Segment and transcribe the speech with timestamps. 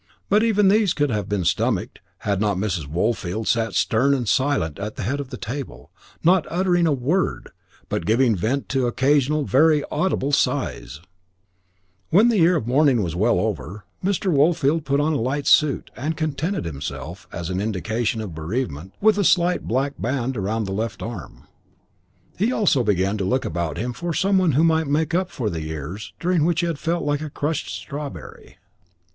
[0.29, 2.87] But even these could have been stomached, had not Mrs.
[2.87, 5.91] Woolfield sat stern and silent at the head of the table,
[6.23, 7.51] not uttering a word,
[7.87, 11.01] but giving vent to occasional, very audible sighs.
[12.09, 14.31] When the year of mourning was well over, Mr.
[14.31, 19.19] Woolfield put on a light suit, and contented himself, as an indication of bereavement, with
[19.19, 21.43] a slight black band round the left arm.
[22.39, 25.61] He also began to look about him for someone who might make up for the
[25.61, 28.57] years during which he had felt like a crushed strawberry.